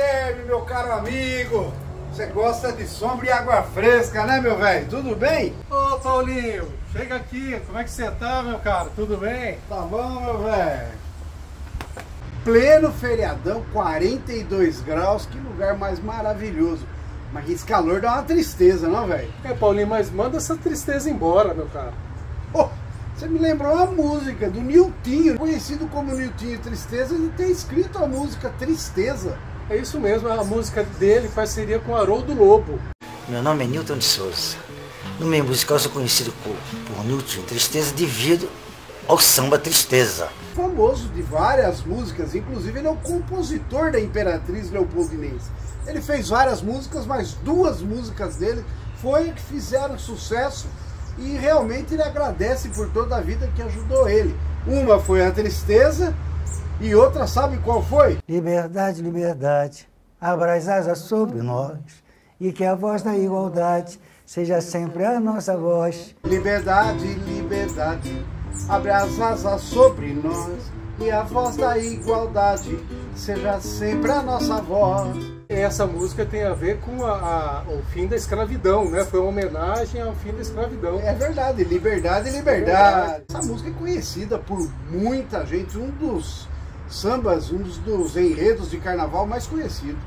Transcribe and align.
Guilherme, 0.00 0.44
meu 0.44 0.62
caro 0.62 0.92
amigo. 0.92 1.70
Você 2.10 2.24
gosta 2.26 2.72
de 2.72 2.86
sombra 2.86 3.26
e 3.26 3.30
água 3.30 3.62
fresca, 3.62 4.24
né, 4.24 4.40
meu 4.40 4.56
velho? 4.56 4.88
Tudo 4.88 5.14
bem? 5.14 5.54
Ô, 5.70 5.98
Paulinho, 5.98 6.68
chega 6.90 7.16
aqui. 7.16 7.60
Como 7.66 7.78
é 7.78 7.84
que 7.84 7.90
você 7.90 8.10
tá, 8.12 8.42
meu 8.42 8.58
cara? 8.60 8.88
Tudo 8.96 9.18
bem? 9.18 9.58
Tá 9.68 9.82
bom, 9.82 10.20
meu 10.20 10.38
velho. 10.38 10.88
Pleno 12.42 12.90
feriadão, 12.92 13.62
42 13.74 14.80
graus. 14.80 15.26
Que 15.26 15.36
lugar 15.36 15.76
mais 15.76 16.00
maravilhoso. 16.00 16.86
Mas 17.30 17.50
esse 17.50 17.66
calor 17.66 18.00
dá 18.00 18.14
uma 18.14 18.22
tristeza, 18.22 18.88
não, 18.88 19.06
velho? 19.06 19.30
É, 19.44 19.52
Paulinho, 19.52 19.86
mas 19.86 20.10
manda 20.10 20.38
essa 20.38 20.56
tristeza 20.56 21.10
embora, 21.10 21.52
meu 21.52 21.66
cara. 21.66 21.92
Oh, 22.54 22.70
você 23.14 23.28
me 23.28 23.38
lembrou 23.38 23.74
uma 23.74 23.84
música 23.84 24.48
do 24.48 24.62
Niltinho, 24.62 25.36
conhecido 25.36 25.86
como 25.88 26.16
Niltinho 26.16 26.58
Tristeza, 26.58 27.14
ele 27.14 27.30
tem 27.36 27.50
escrito 27.50 28.02
a 28.02 28.06
música 28.06 28.48
Tristeza. 28.58 29.36
É 29.70 29.76
isso 29.76 30.00
mesmo, 30.00 30.28
a 30.28 30.42
música 30.42 30.82
dele 30.82 31.28
parceria 31.28 31.78
com 31.78 31.94
Haroldo 31.94 32.34
Lobo. 32.34 32.76
Meu 33.28 33.40
nome 33.40 33.62
é 33.62 33.68
Newton 33.68 33.98
de 33.98 34.04
Souza. 34.04 34.56
No 35.20 35.26
meio 35.26 35.44
musical 35.44 35.78
sou 35.78 35.92
conhecido 35.92 36.32
por, 36.42 36.56
por 36.88 37.04
Newton 37.04 37.42
Tristeza 37.42 37.94
devido 37.94 38.50
ao 39.06 39.16
samba 39.20 39.60
Tristeza. 39.60 40.28
Famoso 40.56 41.06
de 41.10 41.22
várias 41.22 41.84
músicas, 41.84 42.34
inclusive 42.34 42.80
ele 42.80 42.88
é 42.88 42.90
o 42.90 42.96
compositor 42.96 43.92
da 43.92 44.00
Imperatriz 44.00 44.72
Leopoldinense. 44.72 45.48
Ele 45.86 46.02
fez 46.02 46.30
várias 46.30 46.60
músicas, 46.60 47.06
mas 47.06 47.34
duas 47.34 47.80
músicas 47.80 48.34
dele 48.34 48.64
foi 49.00 49.30
que 49.30 49.40
fizeram 49.40 49.96
sucesso 49.96 50.66
e 51.16 51.36
realmente 51.36 51.94
ele 51.94 52.02
agradece 52.02 52.70
por 52.70 52.90
toda 52.90 53.14
a 53.14 53.20
vida 53.20 53.48
que 53.54 53.62
ajudou 53.62 54.08
ele. 54.08 54.34
Uma 54.66 54.98
foi 54.98 55.24
a 55.24 55.30
tristeza 55.30 56.12
e 56.80 56.94
outra, 56.94 57.26
sabe 57.26 57.58
qual 57.58 57.82
foi? 57.82 58.18
Liberdade, 58.26 59.02
liberdade, 59.02 59.86
abra 60.18 60.54
as 60.54 60.66
asas 60.66 60.98
sobre 61.00 61.42
nós 61.42 61.76
e 62.40 62.50
que 62.52 62.64
a 62.64 62.74
voz 62.74 63.02
da 63.02 63.14
igualdade 63.14 64.00
seja 64.24 64.62
sempre 64.62 65.04
a 65.04 65.20
nossa 65.20 65.58
voz. 65.58 66.16
Liberdade, 66.24 67.06
liberdade, 67.06 68.24
abre 68.66 68.90
as 68.90 69.20
asas 69.20 69.60
sobre 69.60 70.14
nós 70.14 70.72
e 70.98 71.10
a 71.10 71.22
voz 71.22 71.56
da 71.56 71.76
igualdade 71.76 72.78
seja 73.14 73.60
sempre 73.60 74.10
a 74.10 74.22
nossa 74.22 74.62
voz. 74.62 75.16
Essa 75.50 75.86
música 75.86 76.24
tem 76.24 76.44
a 76.44 76.54
ver 76.54 76.78
com 76.80 77.04
a, 77.04 77.12
a, 77.12 77.62
o 77.70 77.82
fim 77.92 78.06
da 78.06 78.16
escravidão, 78.16 78.88
né? 78.90 79.04
Foi 79.04 79.20
uma 79.20 79.28
homenagem 79.28 80.00
ao 80.00 80.14
fim 80.14 80.32
da 80.32 80.40
escravidão. 80.40 80.98
É 81.00 81.12
verdade, 81.12 81.64
liberdade, 81.64 82.30
liberdade. 82.30 83.24
Essa 83.28 83.42
música 83.42 83.68
é 83.68 83.72
conhecida 83.72 84.38
por 84.38 84.70
muita 84.90 85.44
gente, 85.44 85.76
um 85.76 85.90
dos 85.90 86.48
sambas, 86.90 87.50
um 87.50 87.58
dos 87.58 88.16
enredos 88.16 88.70
de 88.70 88.78
carnaval 88.78 89.26
mais 89.26 89.46
conhecidos. 89.46 90.02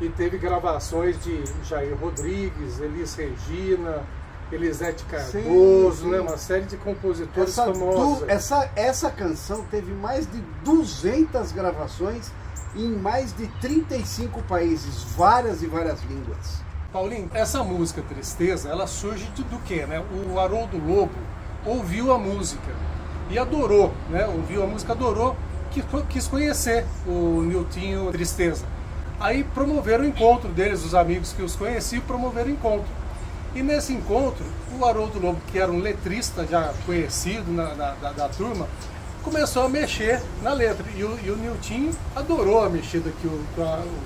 E 0.00 0.08
teve 0.10 0.38
gravações 0.38 1.22
de 1.24 1.42
Jair 1.64 1.96
Rodrigues, 1.96 2.78
Elis 2.78 3.14
Regina, 3.16 4.04
Elisete 4.52 5.04
Cardoso, 5.04 5.96
sim, 5.96 6.02
sim. 6.04 6.10
Né? 6.10 6.20
uma 6.20 6.38
série 6.38 6.64
de 6.64 6.76
compositores 6.76 7.50
essa, 7.50 7.64
famosos. 7.64 8.20
Du, 8.20 8.30
essa, 8.30 8.70
essa 8.76 9.10
canção 9.10 9.64
teve 9.70 9.92
mais 9.92 10.30
de 10.30 10.40
200 10.64 11.52
gravações 11.52 12.30
em 12.76 12.88
mais 12.88 13.34
de 13.36 13.46
35 13.60 14.42
países, 14.42 15.02
várias 15.16 15.62
e 15.62 15.66
várias 15.66 16.00
línguas. 16.02 16.62
Paulinho, 16.92 17.28
essa 17.34 17.62
música 17.62 18.02
Tristeza, 18.02 18.68
ela 18.68 18.86
surge 18.86 19.26
do 19.50 19.58
quê? 19.64 19.84
Né? 19.84 20.02
O 20.26 20.38
Haroldo 20.38 20.78
Lobo 20.78 21.12
ouviu 21.66 22.12
a 22.12 22.18
música 22.18 22.72
e 23.30 23.38
adorou, 23.38 23.92
né? 24.08 24.26
ouviu 24.26 24.62
a 24.62 24.66
música, 24.66 24.92
adorou, 24.92 25.36
que 25.82 26.02
quis 26.14 26.26
conhecer 26.26 26.84
o 27.06 27.42
Niltinho 27.42 28.10
Tristeza. 28.10 28.64
Aí 29.20 29.42
promoveram 29.42 30.04
o 30.04 30.06
encontro 30.06 30.48
deles, 30.48 30.84
os 30.84 30.94
amigos 30.94 31.32
que 31.32 31.42
os 31.42 31.56
conheciam, 31.56 32.02
promoveram 32.02 32.48
o 32.48 32.52
encontro. 32.52 32.88
E 33.54 33.62
nesse 33.62 33.92
encontro, 33.92 34.44
o 34.78 34.84
Haroldo 34.84 35.18
Lobo, 35.18 35.40
que 35.50 35.58
era 35.58 35.72
um 35.72 35.80
letrista 35.80 36.46
já 36.46 36.72
conhecido 36.86 37.50
na, 37.50 37.74
na 37.74 37.92
da, 37.94 38.12
da, 38.12 38.28
turma, 38.28 38.68
começou 39.24 39.64
a 39.64 39.68
mexer 39.68 40.22
na 40.42 40.52
letra. 40.52 40.84
E 40.94 41.02
o, 41.02 41.18
e 41.24 41.30
o 41.30 41.90
adorou 42.14 42.64
a 42.64 42.68
mexida 42.68 43.10
que 43.20 43.26
o, 43.26 43.44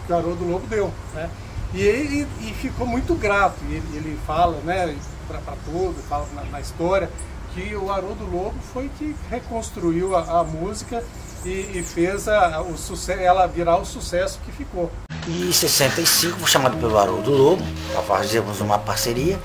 que 0.06 0.12
o 0.12 0.16
Haroldo 0.16 0.44
Lobo 0.44 0.66
deu. 0.66 0.90
Né? 1.12 1.28
E 1.74 1.82
ele 1.82 2.26
e 2.40 2.52
ficou 2.54 2.86
muito 2.86 3.14
grato. 3.14 3.56
Ele, 3.68 3.82
ele 3.94 4.18
fala 4.26 4.56
né, 4.64 4.96
para 5.26 5.56
todo, 5.66 5.94
fala 6.08 6.26
na, 6.34 6.44
na, 6.44 6.60
história, 6.60 7.10
que 7.54 7.74
o 7.74 7.90
Haroldo 7.90 8.24
Lobo 8.24 8.56
foi 8.72 8.90
que 8.98 9.14
reconstruiu 9.28 10.16
a, 10.16 10.40
a 10.40 10.44
música 10.44 11.02
e, 11.44 11.78
e 11.78 11.82
fez 11.82 12.28
a, 12.28 12.60
o 12.60 12.76
sucesso, 12.76 13.20
ela 13.20 13.46
virar 13.46 13.78
o 13.78 13.84
sucesso 13.84 14.38
que 14.44 14.52
ficou. 14.52 14.90
E 15.26 15.48
em 15.48 15.52
65 15.52 16.38
fui 16.38 16.50
chamado 16.50 16.76
pelo 16.78 16.98
Haroldo 16.98 17.30
Lobo 17.30 17.64
para 17.92 18.02
fazermos 18.02 18.60
uma 18.60 18.78
parceria. 18.78 19.38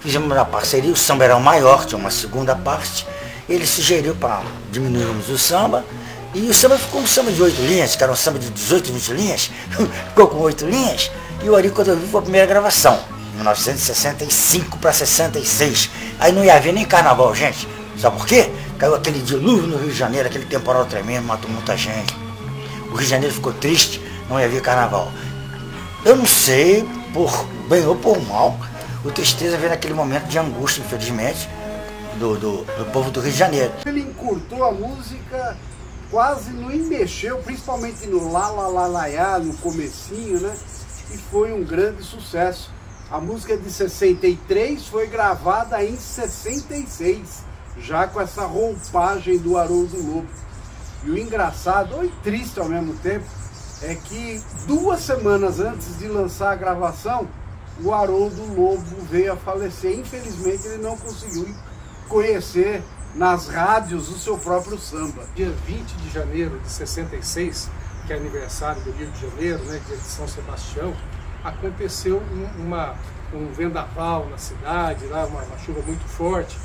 Fizemos 0.00 0.30
uma 0.30 0.44
parceria, 0.44 0.92
o 0.92 0.96
samba 0.96 1.24
era 1.24 1.36
o 1.36 1.40
maior, 1.40 1.86
tinha 1.86 1.98
uma 1.98 2.10
segunda 2.10 2.54
parte. 2.54 3.06
Ele 3.48 3.66
sugeriu 3.66 4.14
para 4.14 4.42
diminuirmos 4.70 5.28
o 5.28 5.38
samba. 5.38 5.84
E 6.34 6.48
o 6.48 6.54
samba 6.54 6.76
ficou 6.76 7.00
um 7.00 7.06
samba 7.06 7.30
de 7.30 7.40
oito 7.40 7.60
linhas, 7.62 7.94
que 7.94 8.02
era 8.02 8.12
um 8.12 8.16
samba 8.16 8.38
de 8.38 8.50
18, 8.50 8.92
20 8.92 9.12
linhas, 9.12 9.50
ficou 10.10 10.26
com 10.26 10.38
oito 10.38 10.66
linhas. 10.66 11.10
E 11.42 11.48
o 11.48 11.54
Ari, 11.54 11.68
vi, 11.68 12.06
foi 12.08 12.20
a 12.20 12.22
primeira 12.22 12.46
gravação, 12.46 12.98
1965 13.36 14.78
para 14.78 14.92
66. 14.92 15.90
Aí 16.18 16.32
não 16.32 16.44
ia 16.44 16.56
haver 16.56 16.72
nem 16.72 16.84
carnaval, 16.84 17.34
gente. 17.34 17.68
Sabe 18.00 18.16
por 18.16 18.26
quê? 18.26 18.50
Caiu 18.84 18.96
aquele 18.96 19.20
dilúvio 19.20 19.66
no 19.66 19.78
Rio 19.78 19.88
de 19.88 19.94
Janeiro, 19.94 20.28
aquele 20.28 20.44
temporal 20.44 20.84
tremendo, 20.84 21.24
matou 21.24 21.50
muita 21.50 21.74
gente. 21.74 22.14
O 22.90 22.90
Rio 22.90 22.98
de 22.98 23.06
Janeiro 23.06 23.34
ficou 23.34 23.50
triste, 23.50 23.98
não 24.28 24.38
ia 24.38 24.44
haver 24.44 24.60
carnaval. 24.60 25.10
Eu 26.04 26.14
não 26.14 26.26
sei, 26.26 26.86
por 27.14 27.46
bem 27.66 27.86
ou 27.86 27.96
por 27.96 28.20
mal, 28.26 28.58
o 29.02 29.10
Tristeza 29.10 29.56
veio 29.56 29.70
naquele 29.70 29.94
momento 29.94 30.26
de 30.26 30.38
angústia, 30.38 30.82
infelizmente, 30.82 31.48
do, 32.18 32.36
do, 32.36 32.64
do 32.64 32.92
povo 32.92 33.10
do 33.10 33.22
Rio 33.22 33.32
de 33.32 33.38
Janeiro. 33.38 33.72
Ele 33.86 34.00
encurtou 34.00 34.62
a 34.62 34.70
música, 34.70 35.56
quase 36.10 36.50
não 36.50 36.68
mexeu, 36.68 37.38
principalmente 37.38 38.06
no 38.06 38.30
lá, 38.30 38.50
lá, 38.50 38.66
lá, 38.66 38.86
lá, 38.86 39.38
no 39.38 39.54
comecinho, 39.54 40.40
né? 40.40 40.54
E 41.10 41.16
foi 41.16 41.54
um 41.54 41.64
grande 41.64 42.02
sucesso. 42.02 42.70
A 43.10 43.18
música 43.18 43.56
de 43.56 43.70
63 43.70 44.86
foi 44.88 45.06
gravada 45.06 45.82
em 45.82 45.96
66 45.96 47.53
já 47.78 48.06
com 48.06 48.20
essa 48.20 48.44
roupagem 48.44 49.38
do 49.38 49.56
Haroldo 49.56 49.96
Lobo. 49.96 50.28
E 51.04 51.10
o 51.10 51.18
engraçado, 51.18 51.96
ou 51.96 52.08
triste 52.22 52.58
ao 52.58 52.68
mesmo 52.68 52.94
tempo, 52.96 53.26
é 53.82 53.94
que 53.94 54.42
duas 54.66 55.00
semanas 55.00 55.60
antes 55.60 55.98
de 55.98 56.08
lançar 56.08 56.52
a 56.52 56.56
gravação, 56.56 57.28
o 57.82 57.92
Haroldo 57.92 58.42
Lobo 58.54 58.96
veio 59.10 59.32
a 59.32 59.36
falecer. 59.36 59.98
Infelizmente 59.98 60.66
ele 60.66 60.82
não 60.82 60.96
conseguiu 60.96 61.46
conhecer 62.08 62.82
nas 63.14 63.48
rádios 63.48 64.08
o 64.08 64.18
seu 64.18 64.38
próprio 64.38 64.78
samba. 64.78 65.24
Dia 65.34 65.50
20 65.66 65.86
de 65.96 66.10
janeiro 66.10 66.58
de 66.60 66.70
66, 66.70 67.70
que 68.06 68.12
é 68.12 68.16
aniversário 68.16 68.82
do 68.82 68.92
Rio 68.92 69.10
de 69.10 69.20
Janeiro, 69.20 69.64
né, 69.64 69.80
dia 69.86 69.96
de 69.96 70.02
São 70.04 70.26
Sebastião, 70.26 70.94
aconteceu 71.42 72.22
uma, 72.58 72.94
um 73.32 73.52
vendaval 73.52 74.26
na 74.28 74.38
cidade, 74.38 75.06
lá, 75.06 75.26
uma, 75.26 75.42
uma 75.42 75.58
chuva 75.58 75.80
muito 75.82 76.04
forte, 76.08 76.56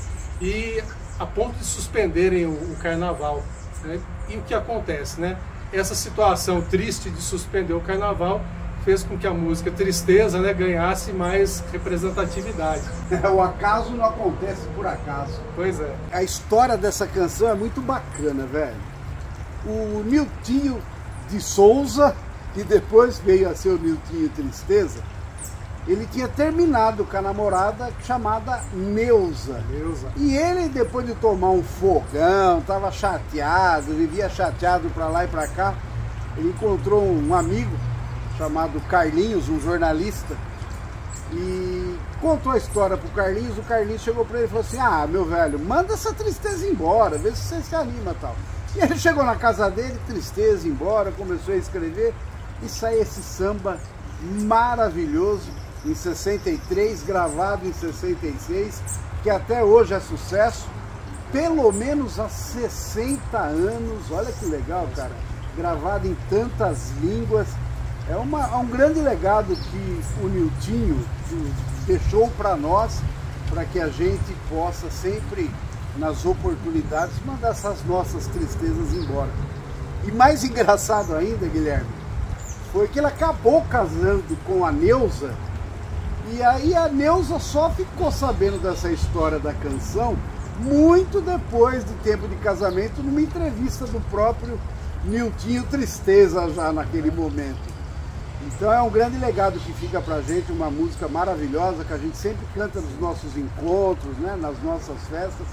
e 0.42 0.84
a 1.20 1.26
ponto 1.26 1.58
de 1.58 1.66
suspenderem 1.66 2.46
o, 2.46 2.52
o 2.52 2.76
carnaval. 2.82 3.44
Né? 3.84 4.00
E 4.30 4.38
o 4.38 4.42
que 4.42 4.54
acontece? 4.54 5.20
Né? 5.20 5.38
Essa 5.72 5.96
situação 5.96 6.62
triste 6.62 7.10
de 7.10 7.22
suspender 7.22 7.74
o 7.74 7.82
carnaval 7.82 8.42
fez 8.84 9.04
com 9.04 9.18
que 9.18 9.28
a 9.28 9.34
música 9.34 9.70
Tristeza 9.70 10.40
né, 10.40 10.54
ganhasse 10.54 11.12
mais 11.12 11.64
representatividade. 11.72 12.82
o 13.34 13.42
acaso 13.42 13.92
não 13.92 14.06
acontece 14.06 14.66
por 14.76 14.88
acaso. 14.88 15.40
Pois 15.56 15.80
é. 15.80 15.94
A 16.12 16.24
história 16.24 16.78
dessa 16.78 17.06
canção 17.06 17.50
é 17.50 17.54
muito 17.54 17.82
bacana, 17.82 18.46
velho. 18.46 18.78
O 19.66 20.04
Niltinho 20.06 20.82
de 21.30 21.42
Souza, 21.42 22.16
que 22.54 22.64
depois 22.64 23.20
veio 23.20 23.50
a 23.50 23.56
ser 23.56 23.70
o 23.70 23.78
Niltinho 23.78 24.30
Tristeza, 24.30 25.02
ele 25.92 26.06
tinha 26.06 26.28
terminado 26.28 27.04
com 27.04 27.18
a 27.18 27.22
namorada 27.22 27.92
chamada 28.04 28.62
Neuza. 28.74 29.64
Neuza. 29.72 30.08
E 30.16 30.36
ele, 30.38 30.70
depois 30.70 31.04
de 31.04 31.16
tomar 31.16 31.50
um 31.50 31.64
fogão, 31.64 32.60
estava 32.60 32.92
chateado, 32.92 33.96
vivia 33.96 34.30
chateado 34.30 34.88
para 34.92 35.08
lá 35.08 35.26
e 35.26 35.28
para 35.28 35.48
cá, 35.48 35.74
ele 36.38 36.50
encontrou 36.50 37.04
um 37.04 37.34
amigo 37.34 37.76
chamado 38.38 38.80
Carlinhos, 38.82 39.50
um 39.50 39.60
jornalista, 39.60 40.38
e 41.34 41.98
contou 42.22 42.52
a 42.52 42.58
história 42.58 42.96
pro 42.96 43.10
Carlinhos. 43.10 43.58
O 43.58 43.64
Carlinhos 43.64 44.04
chegou 44.04 44.24
para 44.24 44.38
ele 44.38 44.46
e 44.46 44.50
falou 44.50 44.62
assim: 44.62 44.78
Ah, 44.78 45.08
meu 45.08 45.26
velho, 45.26 45.58
manda 45.58 45.94
essa 45.94 46.14
tristeza 46.14 46.68
embora, 46.68 47.18
vê 47.18 47.32
se 47.32 47.42
você 47.42 47.62
se 47.64 47.76
anima 47.76 48.16
tal. 48.22 48.36
E 48.76 48.80
ele 48.80 48.96
chegou 48.96 49.24
na 49.24 49.36
casa 49.36 49.72
dele, 49.72 50.00
tristeza 50.06 50.68
embora, 50.68 51.12
começou 51.12 51.56
a 51.56 51.58
escrever 51.58 52.14
e 52.62 52.70
saiu 52.70 53.02
esse 53.02 53.24
samba 53.24 53.80
maravilhoso 54.22 55.50
em 55.86 55.96
63, 55.96 57.04
gravado 57.04 57.68
em 57.68 57.74
66, 57.74 58.82
que 59.24 59.30
até 59.30 59.64
hoje 59.64 59.94
é 59.94 60.00
sucesso, 60.00 60.68
pelo 61.32 61.72
menos 61.72 62.20
há 62.20 62.28
60 62.28 63.38
anos, 63.38 64.12
olha 64.12 64.32
que 64.32 64.46
legal, 64.46 64.88
cara, 64.96 65.12
gravado 65.56 66.08
em 66.08 66.18
tantas 66.30 66.92
línguas. 67.02 67.48
É, 68.10 68.16
uma, 68.16 68.48
é 68.48 68.56
um 68.56 68.66
grande 68.66 69.00
legado 69.00 69.56
que 69.56 70.02
o 70.24 70.28
Niltinho 70.28 71.00
deixou 71.86 72.30
para 72.32 72.56
nós, 72.56 73.00
para 73.50 73.66
que 73.66 73.80
a 73.80 73.90
gente 73.90 74.36
possa 74.50 74.90
sempre, 74.90 75.50
nas 75.98 76.26
oportunidades, 76.26 77.14
mandar 77.26 77.50
essas 77.50 77.84
nossas 77.86 78.26
tristezas 78.28 78.94
embora. 78.94 79.30
E 80.06 80.12
mais 80.12 80.44
engraçado 80.44 81.16
ainda, 81.16 81.48
Guilherme, 81.48 81.90
foi 82.72 82.88
que 82.88 83.00
ele 83.00 83.08
acabou 83.08 83.62
casando 83.64 84.38
com 84.46 84.66
a 84.66 84.72
Neuza, 84.72 85.36
e 86.34 86.44
aí 86.44 86.76
a 86.76 86.88
Neuza 86.88 87.40
só 87.40 87.70
ficou 87.70 88.12
sabendo 88.12 88.62
dessa 88.62 88.92
história 88.92 89.40
da 89.40 89.54
canção 89.54 90.18
muito 90.60 91.22
depois 91.22 91.84
do 91.84 91.94
tempo 92.04 92.28
de 92.28 92.36
casamento, 92.38 93.02
numa 93.02 93.22
entrevista 93.22 93.86
do 93.86 94.00
próprio 94.10 94.60
Niltinho 95.06 95.64
Tristeza 95.64 96.50
já 96.50 96.72
naquele 96.72 97.10
momento. 97.10 97.80
Então 98.48 98.72
é 98.72 98.82
um 98.82 98.90
grande 98.90 99.18
legado 99.18 99.60
que 99.60 99.72
fica 99.74 100.02
pra 100.02 100.22
gente, 100.22 100.52
uma 100.52 100.70
música 100.70 101.08
maravilhosa 101.08 101.84
que 101.84 101.94
a 101.94 101.98
gente 101.98 102.18
sempre 102.18 102.46
canta 102.54 102.80
nos 102.80 103.00
nossos 103.00 103.38
encontros, 103.38 104.18
né, 104.18 104.38
nas 104.40 104.62
nossas 104.62 104.98
festas, 105.10 105.48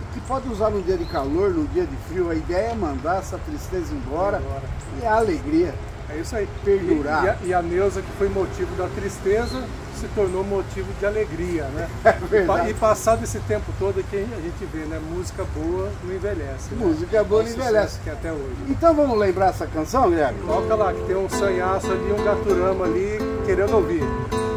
e 0.00 0.14
que 0.14 0.20
pode 0.26 0.48
usar 0.48 0.70
num 0.70 0.82
dia 0.82 0.96
de 0.96 1.04
calor, 1.06 1.50
num 1.50 1.66
dia 1.66 1.86
de 1.86 1.96
frio. 2.08 2.30
A 2.30 2.34
ideia 2.34 2.72
é 2.72 2.74
mandar 2.74 3.18
essa 3.18 3.38
tristeza 3.38 3.94
embora, 3.94 4.38
embora. 4.38 4.62
e 5.00 5.06
a 5.06 5.16
alegria. 5.16 5.74
É 6.10 6.16
isso 6.16 6.36
aí. 6.36 6.46
Perdurar. 6.64 7.22
E, 7.24 7.26
e, 7.26 7.30
a, 7.30 7.36
e 7.48 7.54
a 7.54 7.62
Neuza, 7.62 8.02
que 8.02 8.12
foi 8.18 8.28
motivo 8.28 8.74
da 8.76 8.88
tristeza, 8.88 9.62
se 10.02 10.08
tornou 10.08 10.42
motivo 10.42 10.92
de 10.98 11.06
alegria, 11.06 11.64
né? 11.66 11.88
É 12.32 12.70
e 12.70 12.74
passado 12.74 13.22
esse 13.22 13.38
tempo 13.40 13.72
todo 13.78 14.00
aqui 14.00 14.16
a 14.16 14.40
gente 14.40 14.64
vê, 14.72 14.84
né? 14.84 15.00
Música 15.10 15.44
boa 15.54 15.90
não 16.02 16.14
envelhece. 16.14 16.74
Né? 16.74 16.84
Música 16.84 17.22
boa 17.22 17.42
não 17.42 17.50
envelhece. 17.50 18.00
Que 18.00 18.10
é 18.10 18.12
até 18.12 18.32
hoje. 18.32 18.56
Então 18.68 18.94
vamos 18.94 19.16
lembrar 19.16 19.50
essa 19.50 19.66
canção, 19.66 20.10
Guilherme? 20.10 20.40
Coloca 20.40 20.74
lá, 20.74 20.92
que 20.92 21.02
tem 21.02 21.16
um 21.16 21.28
sanhaço 21.28 21.90
ali, 21.90 22.12
um 22.12 22.24
gaturama 22.24 22.84
ali, 22.84 23.18
querendo 23.46 23.76
ouvir. 23.76 24.02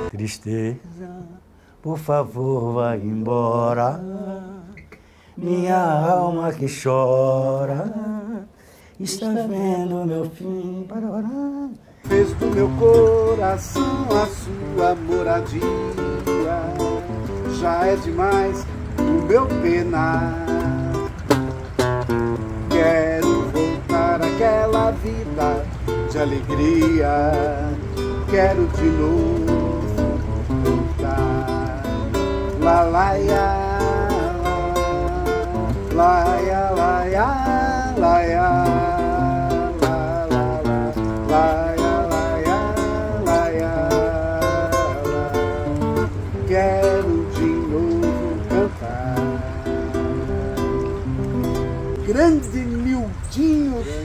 Tristeza, 0.10 0.80
por 1.82 2.00
favor, 2.00 2.74
vá 2.74 2.96
embora. 2.96 4.02
Minha 5.38 5.78
alma 5.78 6.52
que 6.54 6.66
chora 6.66 8.48
está 9.00 9.28
vendo 9.28 10.06
meu 10.06 10.30
fim 10.30 10.86
para 10.88 11.06
orar. 11.06 11.70
Fez 12.06 12.34
do 12.34 12.48
meu 12.48 12.70
coração 13.36 14.08
a 14.12 14.26
sua 14.28 14.96
moradia. 14.96 15.62
Já 17.60 17.86
é 17.86 17.96
demais 17.98 18.66
o 18.98 19.28
meu 19.28 19.46
penar. 19.62 20.34
Quero 22.70 23.42
voltar 23.52 24.22
àquela 24.22 24.92
vida 24.92 25.66
de 26.10 26.18
alegria. 26.18 27.34
Quero 28.30 28.68
de 28.68 28.86
novo 28.86 29.82
voltar. 30.64 31.84
La 32.62 32.84
la 32.84 33.14
ya, 33.16 33.80
la 35.94 36.40
ya, 36.40 36.72
la 36.72 37.06
ya, 37.06 37.45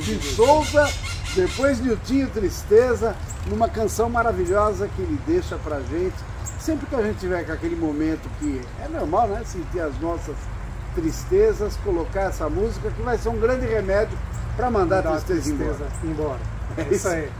de 0.01 0.23
Souza, 0.35 0.89
depois 1.35 1.81
Niltinho 1.81 2.29
Tristeza, 2.29 3.17
numa 3.49 3.69
canção 3.69 4.09
maravilhosa 4.09 4.89
que 4.89 5.03
ele 5.03 5.19
deixa 5.27 5.57
pra 5.57 5.81
gente. 5.81 6.17
Sempre 6.59 6.87
que 6.87 6.95
a 6.95 7.03
gente 7.03 7.19
tiver 7.19 7.45
com 7.45 7.53
aquele 7.53 7.77
momento 7.77 8.29
que 8.39 8.61
é 8.85 8.89
normal, 8.89 9.29
né? 9.29 9.43
Sentir 9.45 9.81
as 9.81 9.99
nossas 10.01 10.37
tristezas, 10.95 11.77
colocar 11.85 12.23
essa 12.23 12.49
música 12.49 12.91
que 12.91 13.03
vai 13.03 13.17
ser 13.17 13.31
um 13.31 13.39
grande 13.39 13.67
remédio 13.67 14.17
para 14.57 14.71
mandar, 14.71 14.97
mandar 14.97 15.17
a 15.17 15.21
tristeza, 15.21 15.57
tristeza 15.57 15.87
embora. 16.05 16.39
embora. 16.75 16.91
É 16.91 16.95
isso 16.95 17.09
aí. 17.09 17.31